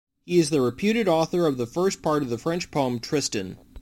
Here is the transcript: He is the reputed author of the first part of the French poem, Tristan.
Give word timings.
He 0.25 0.39
is 0.39 0.49
the 0.49 0.61
reputed 0.61 1.07
author 1.07 1.45
of 1.45 1.57
the 1.57 1.67
first 1.67 2.01
part 2.01 2.23
of 2.23 2.29
the 2.31 2.39
French 2.39 2.71
poem, 2.71 2.97
Tristan. 2.97 3.59